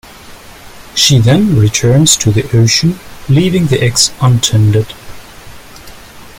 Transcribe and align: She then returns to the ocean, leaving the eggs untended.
She 0.95 1.19
then 1.19 1.55
returns 1.59 2.17
to 2.17 2.31
the 2.31 2.43
ocean, 2.57 2.99
leaving 3.29 3.67
the 3.67 3.83
eggs 3.83 4.09
untended. 4.19 4.95